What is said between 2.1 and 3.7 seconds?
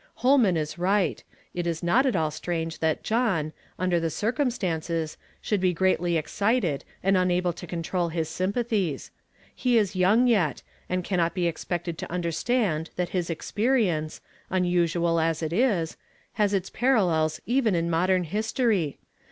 all strange that John,